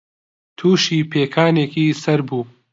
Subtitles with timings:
[0.57, 2.43] تووشی پێکانێکی سەر بوو